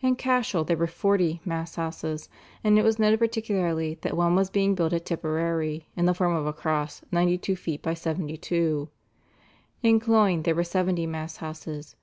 [0.00, 2.30] In Cashel there were forty "Mass houses,"
[2.64, 6.34] and it was noted particularly that one was being built at Tipperary, "in the form
[6.34, 8.88] of a cross, ninety two feet by seventy two;"
[9.82, 11.94] in Cloyne there were seventy Mass houses.